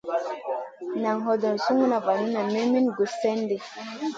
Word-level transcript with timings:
Naʼ 1.01 1.17
hodon 1.25 1.55
suguda 1.63 1.97
vanu 2.05 2.25
nen 2.33 2.47
min 2.71 2.85
guss 2.95 3.13
slena. 3.21 3.57